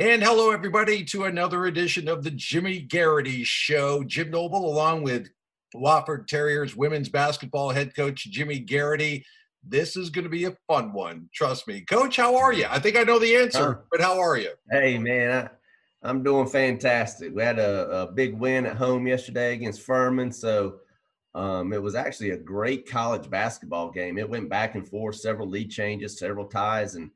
[0.00, 4.02] And hello, everybody, to another edition of the Jimmy Garrity Show.
[4.02, 5.28] Jim Noble, along with
[5.76, 9.26] Wofford Terriers women's basketball head coach Jimmy Garrity.
[9.62, 11.28] This is going to be a fun one.
[11.34, 11.82] Trust me.
[11.82, 12.64] Coach, how are you?
[12.70, 14.52] I think I know the answer, but how are you?
[14.70, 15.50] Hey, man,
[16.02, 17.34] I, am doing fantastic.
[17.34, 20.32] We had a, a, big win at home yesterday against Furman.
[20.32, 20.76] So
[21.34, 24.16] um, it was actually a great college basketball game.
[24.16, 27.10] It went back and forth, several lead changes, several ties, and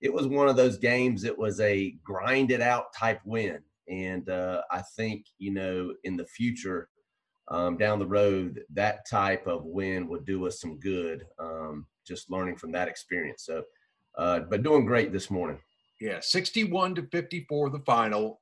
[0.00, 1.24] it was one of those games.
[1.24, 3.58] It was a grinded out type win,
[3.88, 6.88] and uh, I think you know in the future,
[7.48, 11.24] um, down the road, that type of win would do us some good.
[11.38, 13.44] Um, just learning from that experience.
[13.44, 13.62] So,
[14.16, 15.58] uh, but doing great this morning.
[16.00, 18.40] Yeah, sixty-one to fifty-four, the final.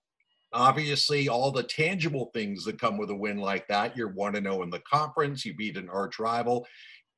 [0.53, 3.97] Obviously, all the tangible things that come with a win like that.
[3.97, 5.45] You're one to zero in the conference.
[5.45, 6.67] You beat an arch rival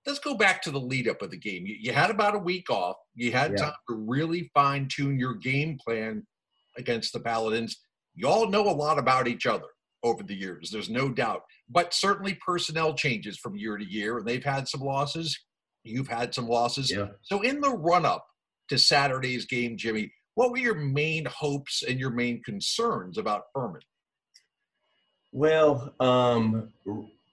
[0.08, 1.66] let's go back to the lead up of the game.
[1.66, 2.96] You, you had about a week off.
[3.14, 3.58] You had yeah.
[3.58, 6.26] time to really fine tune your game plan
[6.78, 7.76] against the Paladins.
[8.14, 9.66] You all know a lot about each other
[10.02, 10.70] over the years.
[10.70, 11.42] There's no doubt.
[11.68, 15.38] But certainly personnel changes from year to year, and they've had some losses.
[15.84, 16.90] You've had some losses.
[16.90, 17.08] Yeah.
[17.22, 18.24] So in the run up
[18.70, 23.82] to Saturday's game, Jimmy, what were your main hopes and your main concerns about Furman?
[25.32, 26.72] Well, um,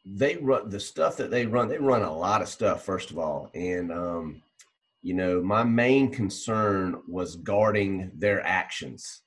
[0.06, 1.68] they run the stuff that they run.
[1.68, 4.42] They run a lot of stuff, first of all, and um,
[5.02, 9.22] you know, my main concern was guarding their actions,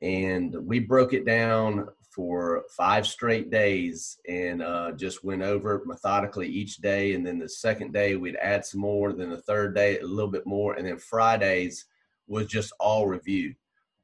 [0.00, 6.46] and we broke it down for five straight days and uh, just went over methodically
[6.46, 7.14] each day.
[7.14, 9.12] And then the second day we'd add some more.
[9.12, 11.86] Then the third day a little bit more, and then Fridays
[12.28, 13.54] was just all review.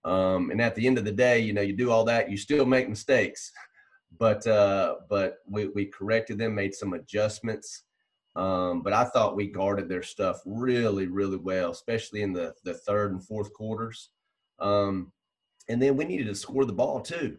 [0.05, 2.37] Um, and at the end of the day, you know, you do all that, you
[2.37, 3.53] still make mistakes
[4.21, 7.85] but uh, but we, we corrected them, made some adjustments.
[8.37, 12.75] Um, but I thought we guarded their stuff really, really well, especially in the the
[12.75, 14.11] third and fourth quarters.
[14.61, 15.11] Um,
[15.69, 17.39] and then we needed to score the ball too.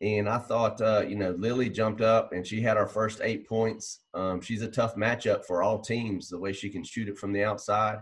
[0.00, 3.46] And I thought, uh, you know, Lily jumped up and she had our first eight
[3.46, 4.00] points.
[4.14, 7.32] Um, she's a tough matchup for all teams, the way she can shoot it from
[7.32, 7.98] the outside.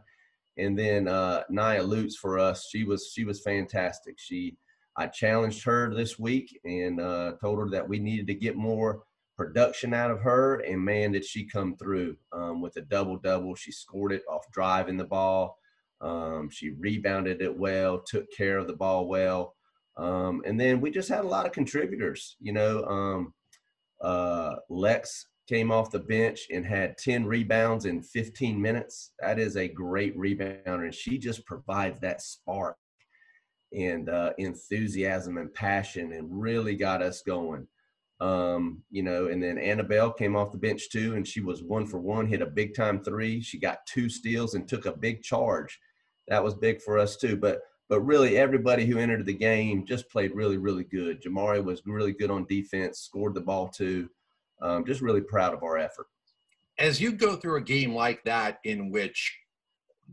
[0.59, 4.17] And then uh, Nia Lutz for us, she was she was fantastic.
[4.19, 4.59] She
[4.99, 9.05] I challenged her this week and uh, told her that we needed to get more
[9.37, 10.57] production out of her.
[10.57, 13.55] And man, did she come through um, with a double double.
[13.55, 15.57] She scored it off driving the ball.
[16.01, 19.55] Um, she rebounded it well, took care of the ball well.
[19.97, 22.37] Um, and then we just had a lot of contributors.
[22.41, 23.35] You know, um,
[24.01, 29.13] uh, Lex came off the bench and had 10 rebounds in 15 minutes.
[29.21, 30.85] That is a great rebounder.
[30.85, 32.77] And she just provides that spark
[33.73, 37.67] and uh, enthusiasm and passion and really got us going.
[38.21, 41.87] Um, you know, and then Annabelle came off the bench too, and she was one
[41.87, 43.41] for one, hit a big time three.
[43.41, 45.79] She got two steals and took a big charge.
[46.27, 47.37] That was big for us too.
[47.37, 51.23] But but really, everybody who entered the game just played really, really good.
[51.23, 54.11] Jamari was really good on defense, scored the ball too.
[54.61, 56.07] Um, just really proud of our effort.
[56.79, 59.39] As you go through a game like that, in which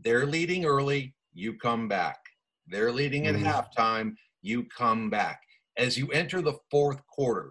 [0.02, 2.25] they're leading early, you come back
[2.66, 3.46] they're leading at mm-hmm.
[3.46, 4.14] halftime.
[4.42, 5.40] You come back.
[5.76, 7.50] As you enter the fourth quarter,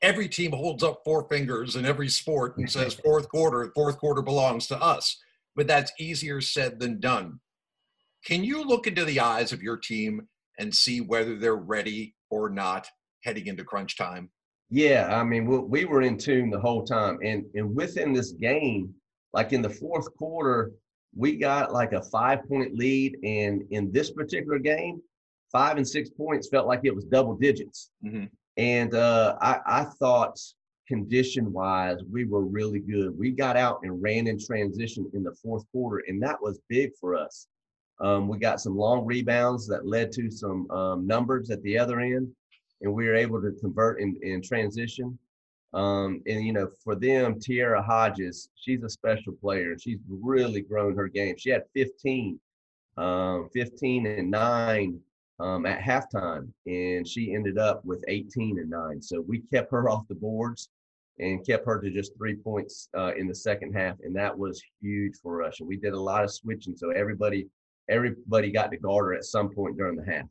[0.00, 4.22] every team holds up four fingers in every sport and says, fourth quarter, fourth quarter
[4.22, 5.18] belongs to us.
[5.54, 7.40] But that's easier said than done.
[8.24, 10.28] Can you look into the eyes of your team
[10.58, 12.86] and see whether they're ready or not
[13.24, 14.30] heading into crunch time?
[14.70, 17.18] Yeah, I mean, we, we were in tune the whole time.
[17.22, 18.94] And, and within this game,
[19.32, 20.72] like in the fourth quarter,
[21.14, 23.18] we got like a five point lead.
[23.22, 25.02] And in this particular game,
[25.50, 27.90] five and six points felt like it was double digits.
[28.04, 28.24] Mm-hmm.
[28.56, 30.38] And uh, I, I thought
[30.88, 33.16] condition wise, we were really good.
[33.16, 36.90] We got out and ran in transition in the fourth quarter, and that was big
[37.00, 37.46] for us.
[38.00, 42.00] Um, we got some long rebounds that led to some um, numbers at the other
[42.00, 42.28] end,
[42.80, 45.18] and we were able to convert in, in transition.
[45.74, 49.78] Um, and you know, for them, Tierra Hodges, she's a special player.
[49.78, 51.36] She's really grown her game.
[51.38, 52.38] She had 15,
[52.98, 55.00] um, 15 and nine
[55.40, 59.00] um, at halftime, and she ended up with 18 and nine.
[59.00, 60.68] So we kept her off the boards
[61.18, 64.62] and kept her to just three points uh, in the second half, and that was
[64.80, 65.60] huge for us.
[65.60, 67.48] And we did a lot of switching, so everybody
[67.88, 70.26] everybody got to guard her at some point during the half.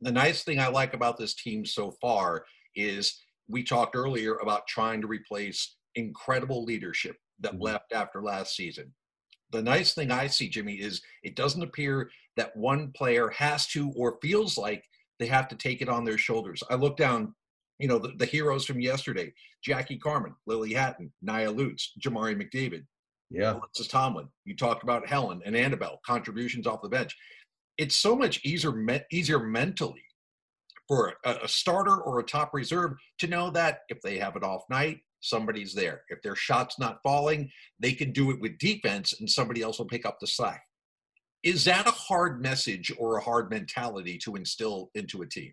[0.00, 2.44] The nice thing I like about this team so far
[2.76, 7.62] is we talked earlier about trying to replace incredible leadership that mm-hmm.
[7.62, 8.92] left after last season.
[9.50, 13.90] The nice thing I see, Jimmy, is it doesn't appear that one player has to
[13.96, 14.84] or feels like
[15.18, 16.62] they have to take it on their shoulders.
[16.70, 17.34] I look down,
[17.78, 19.32] you know, the, the heroes from yesterday
[19.64, 22.84] Jackie Carmen, Lily Hatton, Nia Lutz, Jamari McDavid,
[23.30, 23.54] yeah.
[23.54, 24.28] Alexis Tomlin.
[24.44, 27.16] You talked about Helen and Annabelle, contributions off the bench.
[27.78, 28.72] it's so much easier
[29.10, 30.02] easier mentally
[30.88, 34.42] for a, a starter or a top reserve to know that if they have an
[34.42, 36.02] off night, somebody's there.
[36.08, 39.86] If their shot's not falling, they can do it with defense and somebody else will
[39.86, 40.62] pick up the slack.
[41.42, 45.52] Is that a hard message or a hard mentality to instill into a team?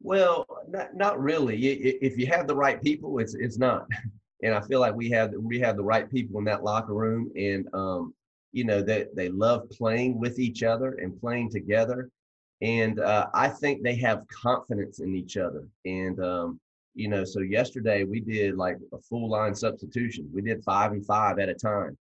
[0.00, 1.66] Well, not, not really.
[1.66, 3.86] If you have the right people, it's it's not.
[4.42, 7.32] And I feel like we have we have the right people in that locker room,
[7.36, 8.12] and um,
[8.52, 12.10] you know that they, they love playing with each other and playing together.
[12.62, 15.68] And uh, I think they have confidence in each other.
[15.84, 16.60] And um,
[16.94, 20.30] you know, so yesterday we did like a full line substitution.
[20.32, 21.96] We did five and five at a time,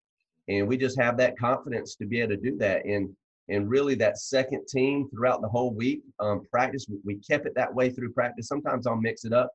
[0.47, 2.85] and we just have that confidence to be able to do that.
[2.85, 3.13] And
[3.49, 7.73] and really that second team throughout the whole week um, practice, we kept it that
[7.73, 8.47] way through practice.
[8.47, 9.51] Sometimes I'll mix it up.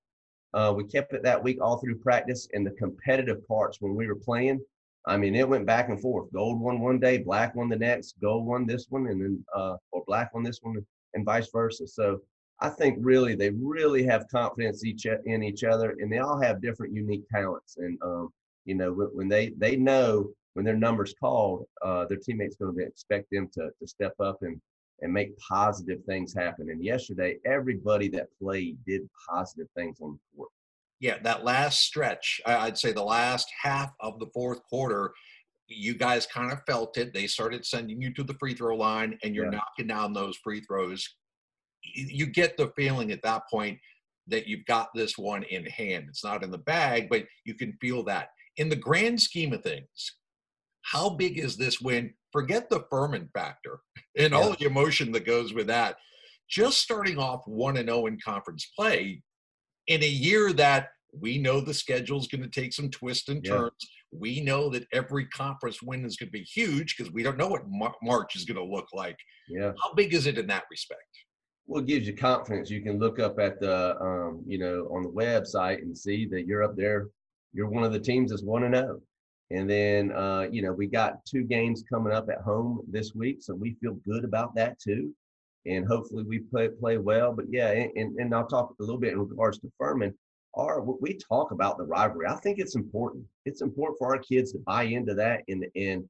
[0.53, 4.07] Uh, we kept it that week all through practice, and the competitive parts when we
[4.07, 4.61] were playing.
[5.07, 6.33] I mean, it went back and forth.
[6.33, 9.77] Gold won one day, black won the next, gold won this one, and then uh,
[9.93, 11.87] or black won this one, and vice versa.
[11.87, 12.21] So
[12.61, 16.61] I think really they really have confidence each in each other, and they all have
[16.61, 17.79] different unique talents.
[17.79, 18.31] And um,
[18.67, 22.77] you know, when, when, they they know when their numbers called, uh, their teammates going
[22.77, 24.61] to expect them to to step up and
[25.03, 26.69] and make positive things happen.
[26.69, 30.51] And yesterday, everybody that played did positive things on the court.
[31.01, 35.13] Yeah, that last stretch, I'd say the last half of the fourth quarter,
[35.67, 37.15] you guys kind of felt it.
[37.15, 39.59] They started sending you to the free throw line, and you're yeah.
[39.59, 41.09] knocking down those free throws
[41.83, 43.79] you get the feeling at that point
[44.27, 46.07] that you've got this one in hand.
[46.09, 48.29] It's not in the bag, but you can feel that.
[48.57, 50.17] In the grand scheme of things,
[50.83, 52.13] how big is this win?
[52.33, 53.81] Forget the Furman factor
[54.17, 55.97] and all the emotion that goes with that.
[56.49, 59.23] Just starting off 1 and 0 in conference play
[59.91, 63.45] in a year that we know the schedule is going to take some twists and
[63.45, 63.73] turns.
[63.83, 64.19] Yeah.
[64.19, 67.49] We know that every conference win is going to be huge because we don't know
[67.49, 69.17] what March is going to look like.
[69.49, 69.73] Yeah.
[69.83, 71.03] How big is it in that respect?
[71.71, 72.69] well, it gives you confidence.
[72.69, 76.45] You can look up at the, um, you know, on the website and see that
[76.45, 77.07] you're up there.
[77.53, 79.01] You're one of the teams that's one to know.
[79.53, 83.39] And then, uh, you know, we got two games coming up at home this week,
[83.41, 85.15] so we feel good about that too.
[85.67, 87.33] And hopefully we play play well.
[87.33, 90.15] But yeah, and, and I'll talk a little bit in regards to Furman.
[90.55, 92.27] Our we talk about the rivalry.
[92.27, 93.25] I think it's important.
[93.45, 96.09] It's important for our kids to buy into that and and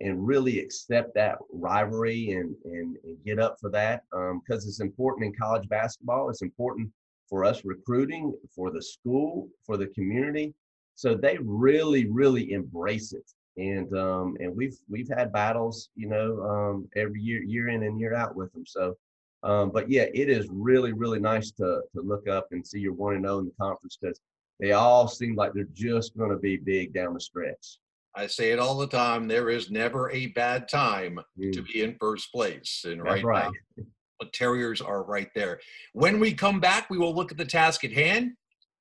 [0.00, 4.80] and really accept that rivalry and, and, and get up for that because um, it's
[4.80, 6.30] important in college basketball.
[6.30, 6.90] It's important
[7.28, 10.54] for us recruiting, for the school, for the community.
[10.94, 13.30] So they really, really embrace it.
[13.56, 17.98] And um, and we've we've had battles, you know, um, every year, year in and
[17.98, 18.64] year out with them.
[18.66, 18.94] So,
[19.42, 22.94] um, but yeah, it is really, really nice to to look up and see your
[22.94, 24.20] one and zero in the conference because
[24.60, 27.78] they all seem like they're just going to be big down the stretch.
[28.14, 29.28] I say it all the time.
[29.28, 31.52] There is never a bad time mm.
[31.52, 32.84] to be in first place.
[32.86, 33.52] And right, right.
[33.76, 33.84] now,
[34.20, 35.60] the Terriers are right there.
[35.92, 38.32] When we come back, we will look at the task at hand.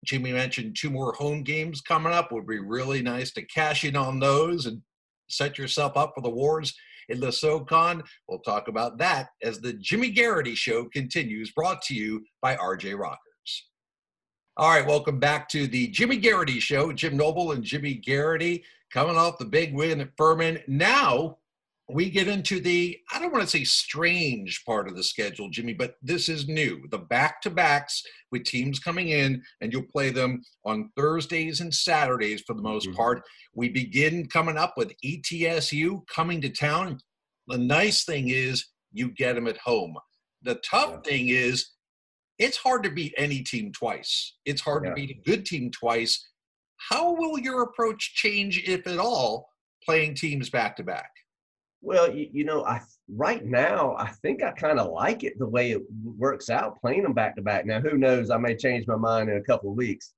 [0.05, 2.31] Jimmy mentioned two more home games coming up.
[2.31, 4.81] Would be really nice to cash in on those and
[5.29, 6.73] set yourself up for the wars
[7.09, 8.03] in the SoCon.
[8.27, 12.97] We'll talk about that as the Jimmy Garrity Show continues, brought to you by RJ
[12.97, 13.19] Rockers.
[14.57, 16.91] All right, welcome back to the Jimmy Garrity Show.
[16.93, 20.59] Jim Noble and Jimmy Garrity coming off the big win at Furman.
[20.67, 21.38] Now
[21.89, 25.73] we get into the, I don't want to say strange part of the schedule, Jimmy,
[25.73, 26.87] but this is new.
[26.91, 31.73] The back to backs with teams coming in, and you'll play them on Thursdays and
[31.73, 32.97] Saturdays for the most mm-hmm.
[32.97, 33.23] part.
[33.55, 36.99] We begin coming up with ETSU coming to town.
[37.47, 39.95] The nice thing is you get them at home.
[40.43, 41.11] The tough yeah.
[41.11, 41.71] thing is
[42.37, 44.35] it's hard to beat any team twice.
[44.45, 44.89] It's hard yeah.
[44.89, 46.25] to beat a good team twice
[46.79, 49.49] how will your approach change, if at all,
[49.83, 51.11] playing teams back to back?
[51.81, 55.47] Well, you, you, know, I right now I think I kind of like it the
[55.47, 57.65] way it works out playing them back to back.
[57.65, 58.29] Now, who knows?
[58.29, 60.13] I may change my mind in a couple of weeks.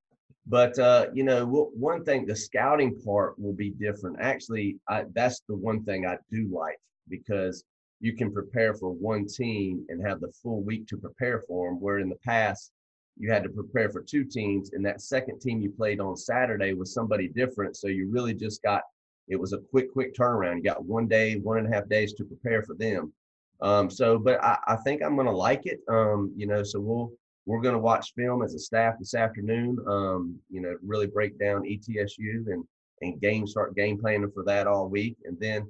[0.47, 4.17] But uh, you know, one thing the scouting part will be different.
[4.19, 7.63] Actually, I, that's the one thing I do like because
[7.99, 11.79] you can prepare for one team and have the full week to prepare for them.
[11.79, 12.71] Where in the past,
[13.17, 16.73] you had to prepare for two teams, and that second team you played on Saturday
[16.73, 17.77] was somebody different.
[17.77, 18.81] So you really just got
[19.27, 20.57] it was a quick, quick turnaround.
[20.57, 23.13] You got one day, one and a half days to prepare for them.
[23.61, 25.79] Um, so, but I, I think I'm going to like it.
[25.87, 27.11] Um, you know, so we'll
[27.45, 29.77] we're going to watch film as a staff this afternoon.
[29.87, 32.63] Um, you know, really break down ETSU and
[33.01, 35.67] and game start game planning for that all week, and then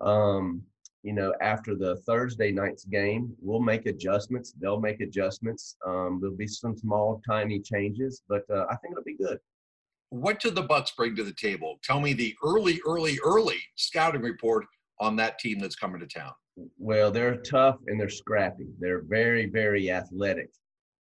[0.00, 0.62] um,
[1.02, 4.52] you know, after the Thursday night's game, we'll make adjustments.
[4.60, 5.76] They'll make adjustments.
[5.86, 9.38] Um, there'll be some small, tiny changes, but uh, I think it'll be good.
[10.10, 11.78] What do the Bucks bring to the table?
[11.82, 14.66] Tell me the early, early, early scouting report
[15.00, 16.32] on that team that's coming to town.
[16.78, 18.68] Well, they're tough and they're scrappy.
[18.78, 20.50] They're very, very athletic.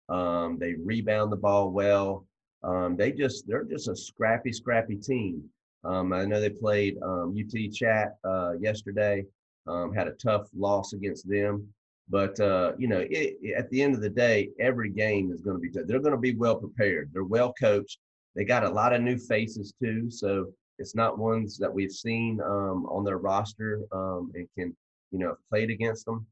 [0.10, 2.26] Um, they rebound the ball well.
[2.64, 5.44] Um, they just they're just a scrappy, scrappy team.
[5.84, 9.24] Um, I know they played um, UT Chat uh, yesterday.
[9.68, 11.68] Um, had a tough loss against them,
[12.10, 15.42] but uh, you know, it, it, at the end of the day, every game is
[15.42, 15.70] going to be.
[15.70, 17.10] They're going to be well prepared.
[17.14, 18.00] They're well coached.
[18.36, 22.42] They got a lot of new faces too, so it's not ones that we've seen
[22.42, 24.76] um, on their roster and can
[25.12, 26.26] you know played against them.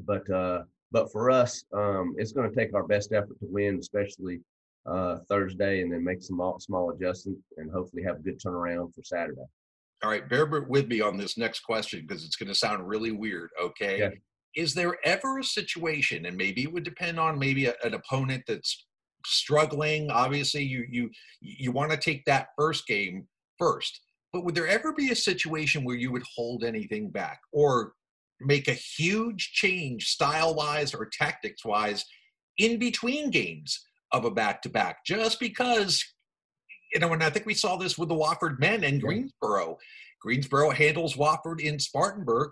[0.00, 3.78] But uh, but for us, um, it's going to take our best effort to win,
[3.78, 4.40] especially
[4.86, 9.02] uh, Thursday, and then make some small adjustments and hopefully have a good turnaround for
[9.02, 9.42] Saturday.
[10.02, 13.10] All right, bear with me on this next question because it's going to sound really
[13.10, 13.50] weird.
[13.60, 13.98] Okay.
[13.98, 14.10] Yeah.
[14.56, 18.44] Is there ever a situation, and maybe it would depend on maybe a, an opponent
[18.46, 18.86] that's
[19.26, 20.10] struggling?
[20.10, 21.10] Obviously, you you
[21.40, 23.26] you want to take that first game
[23.58, 24.00] first,
[24.32, 27.92] but would there ever be a situation where you would hold anything back or
[28.40, 32.04] make a huge change style wise or tactics wise
[32.58, 36.02] in between games of a back to back just because
[36.92, 39.76] you know and i think we saw this with the wofford men and greensboro.
[40.20, 42.50] Greensboro handles wofford in spartanburg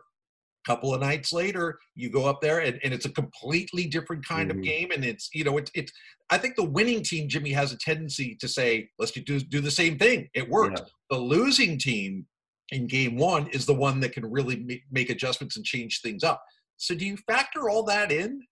[0.67, 4.51] couple of nights later you go up there and, and it's a completely different kind
[4.51, 4.59] mm-hmm.
[4.59, 5.93] of game and it's you know it's it's
[6.31, 9.71] i think the winning team jimmy has a tendency to say let's do, do the
[9.71, 10.85] same thing it worked yeah.
[11.11, 12.27] the losing team
[12.73, 16.43] in game one is the one that can really make adjustments and change things up.
[16.77, 18.43] So do you factor all that in?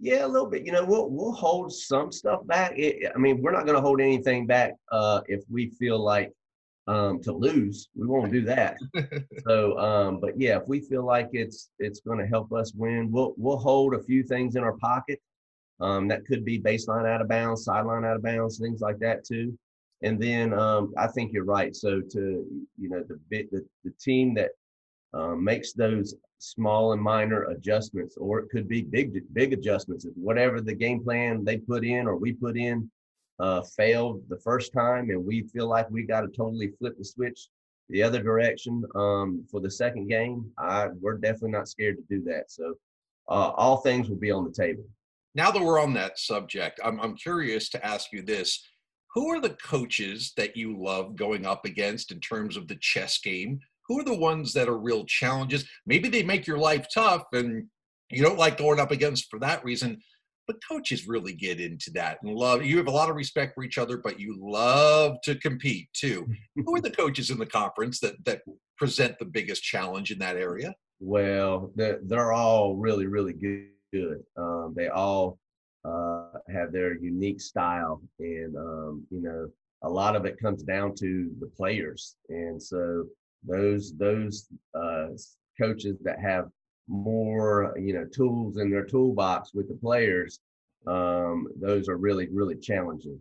[0.00, 0.64] Yeah, a little bit.
[0.64, 2.72] You know, we'll we'll hold some stuff back.
[2.76, 6.32] It, I mean, we're not going to hold anything back uh, if we feel like
[6.86, 7.88] um, to lose.
[7.94, 8.78] We won't do that.
[9.46, 13.10] so, um, but yeah, if we feel like it's it's going to help us win,
[13.10, 15.20] we'll we'll hold a few things in our pocket.
[15.80, 19.24] Um, that could be baseline out of bounds, sideline out of bounds, things like that
[19.24, 19.58] too.
[20.02, 21.74] And then um, I think you're right.
[21.74, 24.50] So to you know the the, the team that
[25.14, 30.06] um, makes those small and minor adjustments, or it could be big big adjustments.
[30.14, 32.90] Whatever the game plan they put in or we put in
[33.40, 37.04] uh, failed the first time, and we feel like we got to totally flip the
[37.04, 37.48] switch
[37.90, 40.50] the other direction um, for the second game.
[40.58, 42.50] I we're definitely not scared to do that.
[42.50, 42.74] So
[43.28, 44.84] uh, all things will be on the table.
[45.34, 48.64] Now that we're on that subject, I'm I'm curious to ask you this
[49.14, 53.18] who are the coaches that you love going up against in terms of the chess
[53.18, 53.60] game?
[53.86, 55.68] Who are the ones that are real challenges?
[55.86, 57.68] Maybe they make your life tough and
[58.10, 60.00] you don't like going up against for that reason,
[60.46, 63.64] but coaches really get into that and love you have a lot of respect for
[63.64, 66.26] each other but you love to compete too.
[66.56, 68.42] Who are the coaches in the conference that that
[68.76, 70.74] present the biggest challenge in that area?
[71.00, 74.24] Well they're, they're all really really good.
[74.36, 75.38] Um, they all
[75.84, 79.48] uh, have their unique style, and um, you know
[79.82, 83.04] a lot of it comes down to the players, and so
[83.46, 85.08] those those uh,
[85.60, 86.48] coaches that have
[86.88, 90.40] more you know tools in their toolbox with the players,
[90.86, 93.18] um, those are really really challenging.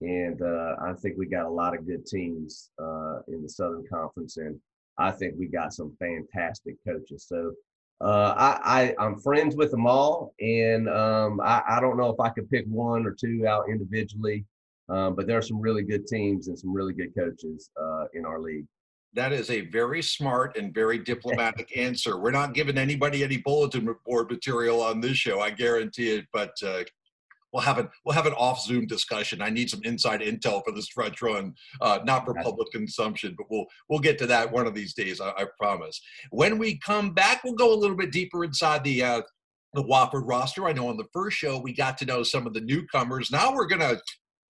[0.00, 3.84] And uh, I think we got a lot of good teams uh, in the Southern
[3.90, 4.58] Conference, and
[4.98, 7.26] I think we got some fantastic coaches.
[7.26, 7.52] So
[8.00, 12.20] uh, I, I am friends with them all, and um, I, I don't know if
[12.20, 14.44] I could pick one or two out individually,
[14.88, 18.24] um, but there are some really good teams and some really good coaches uh, in
[18.26, 18.66] our league.
[19.14, 22.18] That is a very smart and very diplomatic answer.
[22.18, 26.26] We're not giving anybody any bulletin board material on this show, I guarantee it.
[26.32, 26.82] But uh,
[27.52, 29.40] we'll have an we'll have an off Zoom discussion.
[29.40, 33.46] I need some inside intel for the stretch run, uh, not for public consumption, but
[33.50, 35.20] we'll we'll get to that one of these days.
[35.20, 36.00] I, I promise.
[36.30, 39.02] When we come back, we'll go a little bit deeper inside the.
[39.02, 39.22] Uh,
[39.74, 40.68] the Wofford roster.
[40.68, 43.32] I know on the first show we got to know some of the newcomers.
[43.32, 44.00] Now we're going to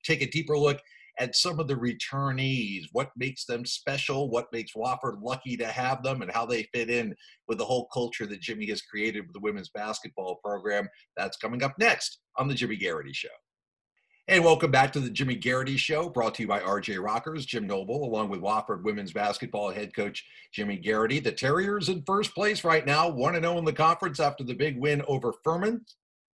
[0.04, 0.78] take a deeper look
[1.18, 6.02] at some of the returnees, what makes them special, what makes Wofford lucky to have
[6.02, 7.14] them, and how they fit in
[7.48, 10.88] with the whole culture that Jimmy has created with the women's basketball program.
[11.16, 13.28] That's coming up next on the Jimmy Garrity Show.
[14.26, 17.66] And welcome back to the Jimmy Garrity Show, brought to you by RJ Rockers, Jim
[17.66, 21.20] Noble, along with Wofford women's basketball head coach Jimmy Garrity.
[21.20, 24.78] The Terriers in first place right now, 1 0 in the conference after the big
[24.78, 25.84] win over Furman.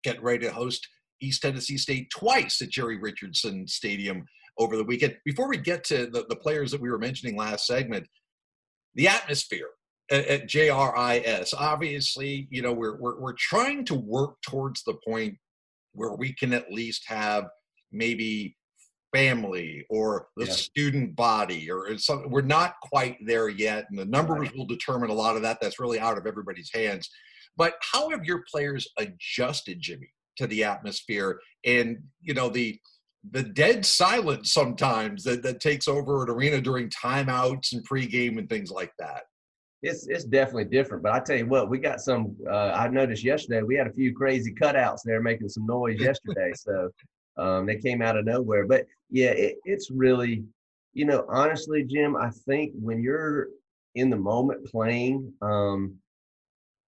[0.04, 0.88] Get ready to host
[1.20, 4.24] East Tennessee State twice at Jerry Richardson Stadium
[4.60, 5.18] over the weekend.
[5.26, 8.06] Before we get to the, the players that we were mentioning last segment,
[8.94, 9.70] the atmosphere
[10.12, 15.36] at, at JRIS, obviously, you know, we're, we're, we're trying to work towards the point
[15.94, 17.46] where we can at least have
[17.92, 18.56] maybe
[19.16, 20.52] family or the yeah.
[20.52, 22.30] student body or something.
[22.30, 23.88] We're not quite there yet.
[23.90, 24.58] And the numbers right.
[24.58, 25.60] will determine a lot of that.
[25.62, 27.10] That's really out of everybody's hands.
[27.58, 32.80] But how have your players adjusted, Jimmy, to the atmosphere and, you know, the,
[33.32, 38.50] the dead silence sometimes that, that takes over an arena during timeouts and pregame and
[38.50, 39.24] things like that.
[39.82, 41.04] it's it's definitely different.
[41.04, 42.36] But I tell you what, we got some.
[42.50, 46.52] Uh, I noticed yesterday we had a few crazy cutouts there making some noise yesterday.
[46.56, 46.90] so
[47.38, 48.66] um, they came out of nowhere.
[48.66, 50.44] But yeah, it, it's really,
[50.94, 53.48] you know, honestly, Jim, I think when you're
[53.96, 55.96] in the moment playing, um,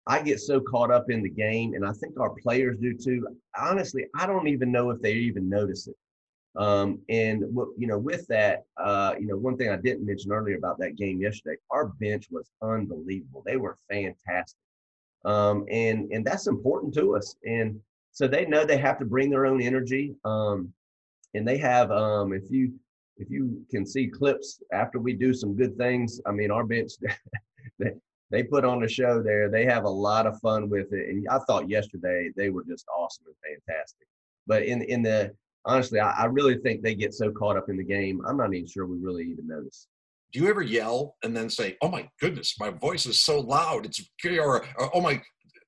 [0.08, 3.28] I get so caught up in the game, and I think our players do too.
[3.58, 5.96] Honestly, I don't even know if they even notice it.
[6.58, 7.42] Um, and
[7.78, 10.98] you know, with that, uh, you know, one thing I didn't mention earlier about that
[10.98, 13.44] game yesterday, our bench was unbelievable.
[13.46, 14.60] They were fantastic,
[15.24, 17.36] um, and and that's important to us.
[17.46, 17.80] And
[18.12, 20.14] so they know they have to bring their own energy.
[20.26, 20.74] Um,
[21.34, 22.74] and they have, um, if you
[23.18, 26.94] if you can see clips after we do some good things, I mean, our bench.
[27.80, 27.92] they,
[28.32, 29.50] they put on a show there.
[29.50, 32.86] They have a lot of fun with it, and I thought yesterday they were just
[32.88, 34.08] awesome and fantastic.
[34.48, 35.34] But in in the
[35.66, 38.22] honestly, I, I, really think they get so caught up in the game.
[38.28, 39.88] I'm not even sure we really even notice.
[40.34, 43.86] Do you ever yell and then say, "Oh my goodness, my voice is so loud"?
[43.86, 45.22] It's or, or "Oh my,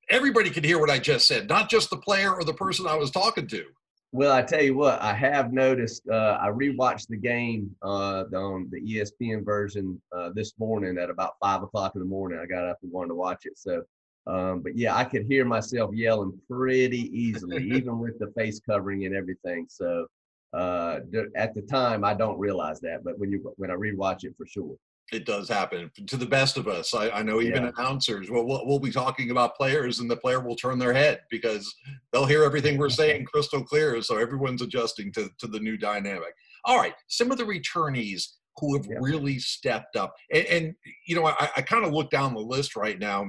[0.10, 2.96] everybody can hear what I just said, not just the player or the person I
[2.96, 3.66] was talking to."
[4.14, 6.04] Well, I tell you what, I have noticed.
[6.08, 11.34] Uh, I rewatched the game uh, on the ESPN version uh, this morning at about
[11.42, 12.40] five o'clock in the morning.
[12.40, 13.82] I got up and wanted to watch it, so
[14.26, 19.06] um, but yeah, I could hear myself yelling pretty easily, even with the face covering
[19.06, 19.68] and everything.
[19.70, 20.08] So
[20.54, 21.00] uh,
[21.36, 24.46] at the time, I don't realize that, but when you when I rewatch it, for
[24.46, 24.76] sure.
[25.12, 26.94] It does happen to the best of us.
[26.94, 27.72] I, I know even yeah.
[27.78, 28.32] announcers.
[28.32, 31.72] Well, well, we'll be talking about players, and the player will turn their head because
[32.12, 34.02] they'll hear everything we're saying crystal clear.
[34.02, 36.34] So everyone's adjusting to to the new dynamic.
[36.66, 38.24] All right, some of the returnees
[38.58, 38.98] who have yeah.
[39.02, 40.76] really stepped up, and, and
[41.06, 43.26] you know, I, I kind of look down the list right now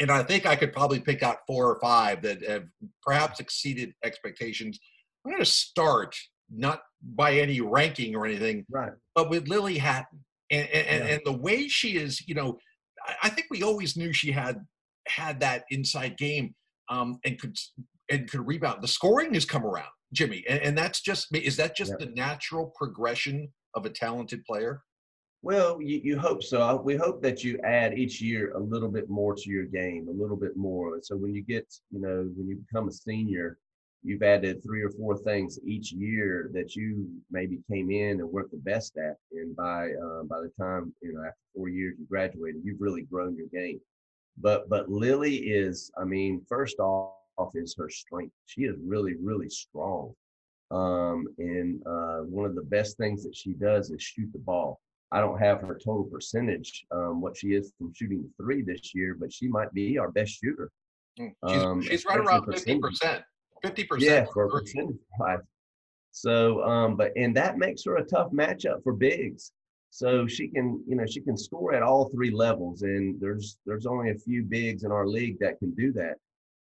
[0.00, 2.64] and I think I could probably pick out four or five that have
[3.02, 4.80] perhaps exceeded expectations.
[5.24, 6.16] I'm going to start
[6.50, 8.92] not by any ranking or anything, right.
[9.14, 11.10] but with Lily Hatton and and, yeah.
[11.12, 12.26] and the way she is.
[12.26, 12.58] You know,
[13.22, 14.64] I think we always knew she had
[15.06, 16.54] had that inside game
[16.88, 17.56] um, and could
[18.10, 18.82] and could rebound.
[18.82, 22.06] The scoring has come around, Jimmy, and, and that's just is that just yeah.
[22.06, 24.82] the natural progression of a talented player?
[25.42, 26.76] Well, you, you hope so.
[26.84, 30.12] We hope that you add each year a little bit more to your game, a
[30.12, 30.98] little bit more.
[31.02, 33.58] So when you get, you know, when you become a senior,
[34.02, 38.50] you've added three or four things each year that you maybe came in and weren't
[38.50, 42.06] the best at, and by uh, by the time you know after four years you
[42.06, 43.80] graduated, you've really grown your game.
[44.38, 47.14] But but Lily is, I mean, first off
[47.54, 48.32] is her strength.
[48.46, 50.14] She is really really strong,
[50.70, 54.80] um, and uh, one of the best things that she does is shoot the ball.
[55.12, 59.16] I don't have her total percentage, um, what she is from shooting three this year,
[59.18, 60.70] but she might be our best shooter.
[61.18, 61.26] Hmm.
[61.48, 63.22] She's, um, she's right around fifty percent.
[63.62, 64.26] Fifty percent.
[64.26, 64.96] Yeah, for percentage
[66.12, 69.52] So, um, but and that makes her a tough matchup for bigs.
[69.90, 73.86] So she can, you know, she can score at all three levels, and there's there's
[73.86, 76.16] only a few bigs in our league that can do that.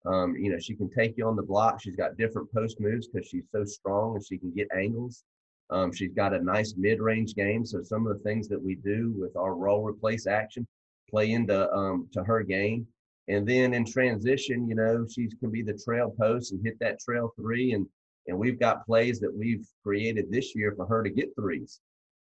[0.05, 1.81] Um, you know, she can take you on the block.
[1.81, 5.25] She's got different post moves because she's so strong and she can get angles.
[5.69, 9.13] Um, she's got a nice mid-range game, so some of the things that we do
[9.17, 10.65] with our roll replace action
[11.09, 12.87] play into um, to her game.
[13.27, 16.99] And then in transition, you know, she can be the trail post and hit that
[16.99, 17.85] trail three, and
[18.27, 21.79] and we've got plays that we've created this year for her to get threes.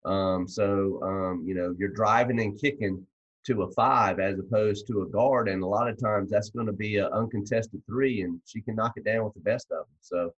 [0.05, 3.07] Um, so um, you know, you're driving and kicking
[3.47, 6.67] to a five as opposed to a guard, and a lot of times that's going
[6.67, 9.87] to be an uncontested three, and she can knock it down with the best of
[9.87, 9.87] them.
[10.01, 10.33] So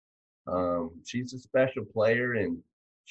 [0.46, 2.58] um, she's a special player, and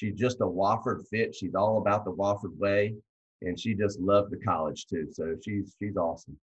[0.00, 1.34] she's just a Wofford fit.
[1.34, 2.94] She's all about the Wofford way,
[3.42, 5.08] and she just loved the college too.
[5.12, 6.38] So she's she's awesome.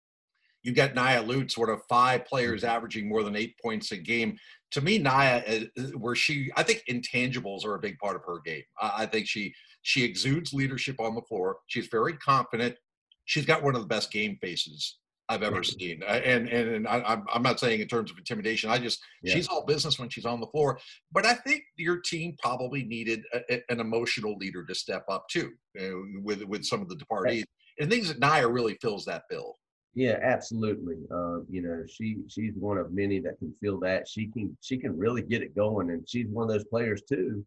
[0.63, 2.75] You got Nia Lutz, one of five players mm-hmm.
[2.75, 4.37] averaging more than eight points a game.
[4.73, 8.41] To me, Nia, uh, where she, I think intangibles are a big part of her
[8.45, 8.65] game.
[8.81, 11.59] I think she she exudes leadership on the floor.
[11.67, 12.77] She's very confident.
[13.25, 16.03] She's got one of the best game faces I've ever seen.
[16.05, 18.71] And and, and I, am not saying in terms of intimidation.
[18.71, 19.35] I just yeah.
[19.35, 20.79] she's all business when she's on the floor.
[21.13, 25.53] But I think your team probably needed a, an emotional leader to step up too,
[25.81, 25.89] uh,
[26.23, 27.45] with with some of the departees
[27.79, 29.57] and things that Nia really fills that bill.
[29.95, 30.97] Yeah, absolutely.
[31.11, 34.07] Uh, you know, she she's one of many that can feel that.
[34.07, 37.45] She can she can really get it going, and she's one of those players too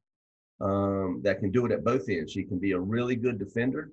[0.60, 2.32] um, that can do it at both ends.
[2.32, 3.92] She can be a really good defender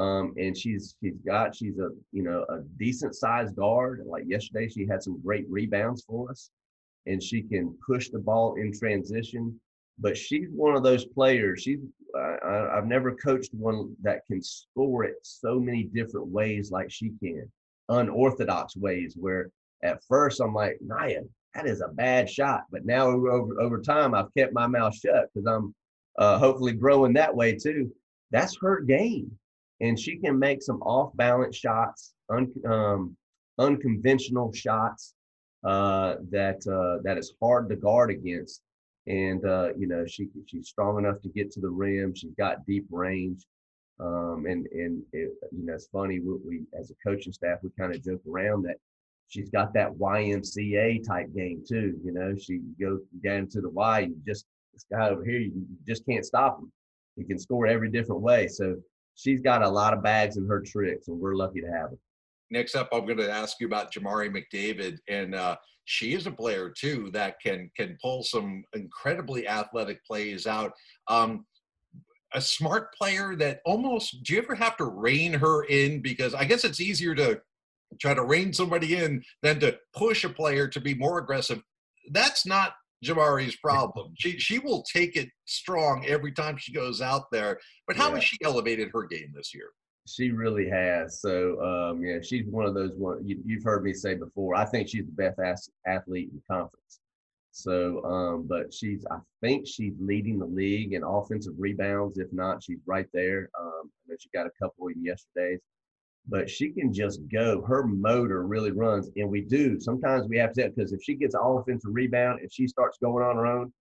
[0.00, 4.02] um, and she's she's got she's a you know a decent sized guard.
[4.06, 6.50] Like yesterday, she had some great rebounds for us,
[7.06, 9.60] and she can push the ball in transition.
[9.98, 11.62] But she's one of those players.
[11.62, 11.80] She's
[12.16, 17.12] I, I've never coached one that can score it so many different ways like she
[17.22, 17.50] can,
[17.90, 19.16] unorthodox ways.
[19.18, 19.50] Where
[19.84, 22.62] at first I'm like, Nia, that is a bad shot.
[22.70, 25.74] But now over over time, I've kept my mouth shut because I'm
[26.18, 27.92] uh, hopefully growing that way too.
[28.30, 29.36] That's her game
[29.80, 33.16] and she can make some off balance shots, un, um,
[33.58, 35.14] unconventional shots
[35.64, 38.62] uh, that uh, that is hard to guard against.
[39.06, 42.14] And uh, you know, she she's strong enough to get to the rim.
[42.14, 43.46] She's got deep range.
[43.98, 46.20] Um, and and it, you know, it's funny.
[46.20, 48.76] We, we as a coaching staff, we kind of joke around that
[49.30, 51.98] she's got that YMCA type game too.
[52.04, 55.52] You know, she go down to the Y, you just this guy over here, you
[55.86, 56.70] just can't stop him.
[57.16, 58.48] He can score every different way.
[58.48, 58.76] So
[59.20, 61.98] she's got a lot of bags in her tricks, and we're lucky to have her.
[62.50, 66.32] Next up, I'm going to ask you about Jamari McDavid, and uh, she is a
[66.32, 70.72] player too that can can pull some incredibly athletic plays out.
[71.08, 71.46] Um,
[72.32, 76.44] a smart player that almost do you ever have to rein her in because I
[76.44, 77.40] guess it's easier to
[78.00, 81.62] try to rein somebody in than to push a player to be more aggressive.
[82.12, 84.12] That's not Jamari's problem.
[84.18, 87.58] She she will take it strong every time she goes out there.
[87.86, 88.16] But how yeah.
[88.16, 89.70] has she elevated her game this year?
[90.06, 91.20] She really has.
[91.20, 94.54] So um, yeah, she's one of those one you, have heard me say before.
[94.54, 97.00] I think she's the best athlete in the conference.
[97.52, 102.18] So, um, but she's I think she's leading the league in offensive rebounds.
[102.18, 103.50] If not, she's right there.
[103.58, 105.60] Um, I know she got a couple in yesterday's
[106.28, 107.62] but she can just go.
[107.62, 109.80] Her motor really runs, and we do.
[109.80, 113.24] Sometimes we have to because if she gets an offensive rebound and she starts going
[113.24, 113.72] on her own,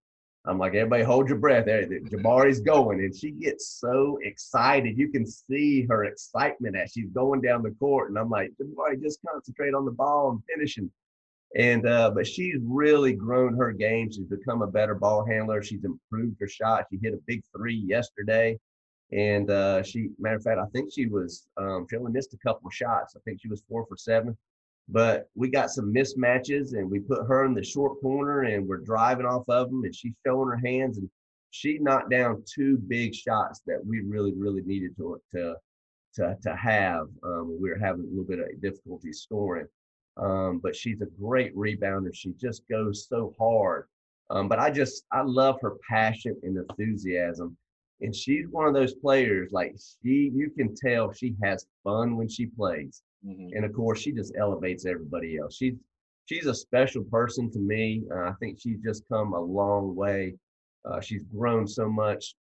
[0.46, 1.66] I'm like, everybody hold your breath.
[1.66, 4.98] Jamari's going, and she gets so excited.
[4.98, 9.02] You can see her excitement as she's going down the court, and I'm like, Jabari,
[9.02, 10.90] just concentrate on the ball and finishing.
[11.56, 14.12] And uh, but she's really grown her game.
[14.12, 15.62] She's become a better ball handler.
[15.62, 16.86] She's improved her shot.
[16.92, 18.58] She hit a big three yesterday.
[19.12, 22.38] And uh, she, matter of fact, I think she was, um, she only missed a
[22.38, 23.16] couple of shots.
[23.16, 24.38] I think she was four for seven.
[24.88, 28.78] But we got some mismatches and we put her in the short corner and we're
[28.78, 31.10] driving off of them and she's showing her hands and
[31.52, 35.56] she knocked down two big shots that we really, really needed to to
[36.16, 37.08] to, to have.
[37.24, 39.68] Um, we were having a little bit of difficulty scoring.
[40.18, 42.14] Um, but she's a great rebounder.
[42.14, 43.86] She just goes so hard.
[44.32, 47.56] Um, but I just I love her passion and enthusiasm
[48.02, 52.30] and she's one of those players like she you can tell she has fun when
[52.30, 53.02] she plays.
[53.26, 53.50] Mm-hmm.
[53.54, 55.58] and of course she just elevates everybody else.
[55.58, 55.76] She's
[56.26, 58.04] she's a special person to me.
[58.14, 60.36] Uh, i think she's just come a long way.
[60.86, 62.36] Uh, she's grown so much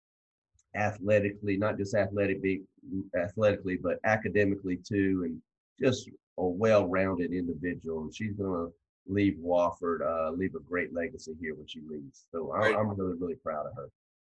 [0.77, 2.63] athletically not just athletically
[3.17, 5.41] athletically but academically too and
[5.81, 8.03] just a well-rounded individual.
[8.03, 8.73] And she's going to
[9.13, 12.27] leave wofford uh, leave a great legacy here when she leaves.
[12.31, 13.89] So I, i'm really really proud of her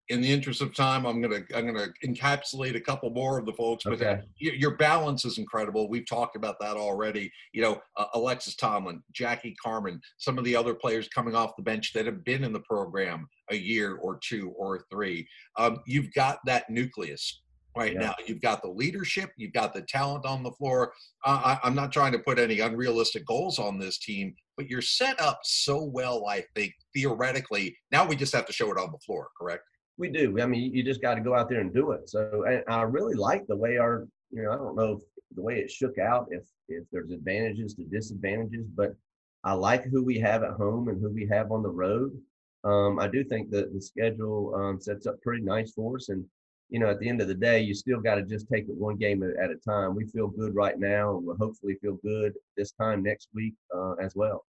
[0.09, 3.53] in the interest of time, I'm gonna I'm gonna encapsulate a couple more of the
[3.53, 3.83] folks.
[3.83, 4.21] But okay.
[4.37, 5.87] your balance is incredible.
[5.87, 7.31] We've talked about that already.
[7.53, 11.63] You know, uh, Alexis Tomlin, Jackie Carmen, some of the other players coming off the
[11.63, 15.27] bench that have been in the program a year or two or three.
[15.57, 17.41] Um, you've got that nucleus
[17.77, 17.99] right yeah.
[17.99, 18.15] now.
[18.25, 19.31] You've got the leadership.
[19.37, 20.93] You've got the talent on the floor.
[21.23, 24.81] Uh, I, I'm not trying to put any unrealistic goals on this team, but you're
[24.81, 26.25] set up so well.
[26.27, 27.77] I think theoretically.
[27.91, 29.29] Now we just have to show it on the floor.
[29.39, 29.63] Correct?
[29.99, 30.39] We do.
[30.41, 32.09] I mean, you just got to go out there and do it.
[32.09, 35.01] So I really like the way our, you know, I don't know if
[35.35, 38.95] the way it shook out, if if there's advantages to disadvantages, but
[39.43, 42.17] I like who we have at home and who we have on the road.
[42.63, 46.07] Um, I do think that the schedule um, sets up pretty nice for us.
[46.07, 46.25] And,
[46.69, 48.75] you know, at the end of the day, you still got to just take it
[48.75, 49.95] one game at, a time.
[49.95, 54.15] We feel good right now, we'll hopefully feel good this time next week uh, as
[54.15, 54.45] well.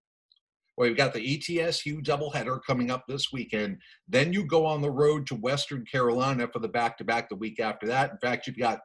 [0.78, 3.80] Well, you've got the ETSU doubleheader coming up this weekend.
[4.08, 7.36] Then you go on the road to Western Carolina for the back to back the
[7.36, 8.12] week after that.
[8.12, 8.80] In fact, you've got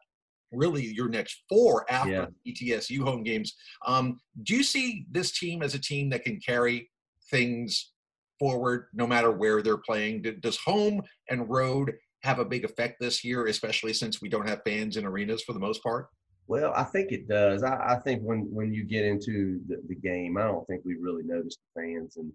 [0.53, 2.77] really your next four after yeah.
[2.79, 3.55] ETSU home games.
[3.87, 6.91] Um, do you see this team as a team that can carry
[7.31, 7.93] things
[8.39, 10.25] forward no matter where they're playing?
[10.41, 14.63] Does home and road have a big effect this year, especially since we don't have
[14.65, 16.07] fans in arenas for the most part?
[16.53, 17.63] Well, I think it does.
[17.63, 20.97] I, I think when when you get into the, the, game, I don't think we
[20.97, 22.31] really noticed the fans, and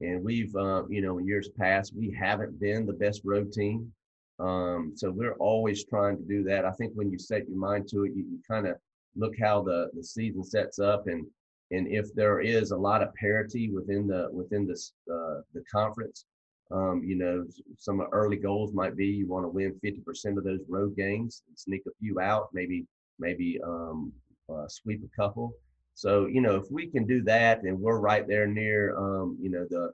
[0.00, 3.92] and we've uh, you know in years past we haven't been the best road team,
[4.40, 6.64] um, so we're always trying to do that.
[6.64, 8.74] I think when you set your mind to it, you, you kind of
[9.14, 11.24] look how the the season sets up, and
[11.70, 14.74] and if there is a lot of parity within the within the
[15.14, 16.24] uh, the conference,
[16.72, 17.46] um, you know,
[17.78, 21.82] some early goals might be you want to win 50% of those road games sneak
[21.86, 22.84] a few out, maybe
[23.20, 24.12] maybe um,
[24.52, 25.52] uh, sweep a couple.
[25.94, 29.50] So you know, if we can do that, and we're right there near um, you
[29.50, 29.92] know the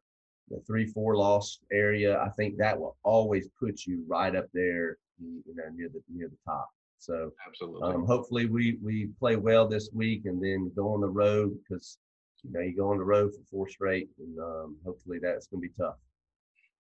[0.49, 4.99] the three four loss area, I think that will always put you right up there,
[5.19, 6.71] you know, near the near the top.
[6.99, 11.09] So absolutely, um, hopefully we we play well this week, and then go on the
[11.09, 11.99] road because
[12.43, 15.63] you know you go on the road for four straight, and um, hopefully that's going
[15.63, 15.97] to be tough.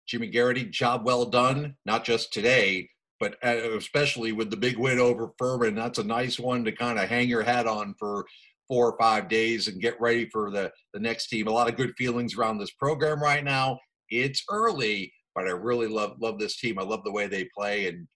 [0.07, 2.89] Jimmy Garrity, job well done, not just today,
[3.21, 6.99] but uh, especially with the big win over Furman, that's a nice one to kind
[6.99, 8.27] of hang your hat on for
[8.69, 11.47] four or five days and get ready for the, the next team.
[11.47, 13.79] A lot of good feelings around this program right now.
[14.11, 16.79] It's early, but I really love love this team.
[16.79, 18.07] I love the way they play, and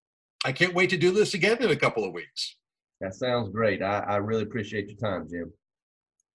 [0.44, 2.56] I can't wait to do this again in a couple of weeks.
[3.00, 3.82] That sounds great.
[3.82, 5.52] I, I really appreciate your time, Jim.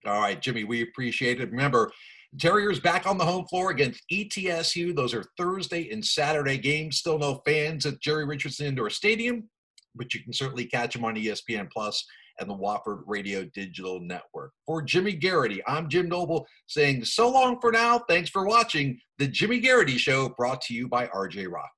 [0.06, 1.52] All right, Jimmy, we appreciate it.
[1.52, 1.92] Remember,
[2.40, 4.96] Terriers back on the home floor against ETSU.
[4.96, 6.98] Those are Thursday and Saturday games.
[6.98, 9.50] Still no fans at Jerry Richardson Indoor Stadium,
[9.96, 12.06] but you can certainly catch them on ESPN Plus
[12.40, 14.52] and the Wofford Radio Digital Network.
[14.66, 18.00] For Jimmy Garrity, I'm Jim Noble saying so long for now.
[18.10, 21.70] Thanks for watching the Jimmy Garrity Show brought to you by RJ Rock.